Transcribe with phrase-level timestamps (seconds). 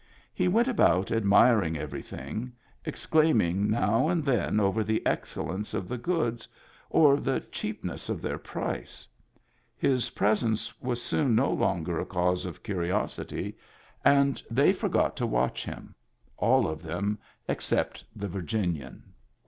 [0.33, 2.53] He went about admiring everything,
[2.87, 6.47] ex claiming now and then over the excellence of the goods,
[6.89, 9.07] or the cheapness of their price.
[9.77, 13.55] His pres ence was soon no longer a cause of curiosity,
[14.03, 15.95] and Digitized by Google HAPPY TEETH 6i they forgot to watch him—
[16.49, 19.03] all of them except the Virginian.